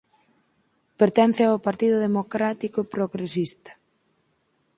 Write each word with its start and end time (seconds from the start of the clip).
Pertence 0.99 1.41
ao 1.45 1.63
Partido 1.67 1.97
Democrático 2.07 2.79
Progresista. 2.93 3.71